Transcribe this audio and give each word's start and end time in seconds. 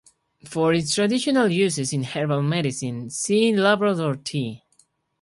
For 0.47 0.73
its 0.73 0.95
traditional 0.95 1.47
uses 1.49 1.93
in 1.93 2.01
herbal 2.01 2.41
medicine, 2.41 3.11
see 3.11 3.55
Labrador 3.55 4.15
tea. 4.15 4.63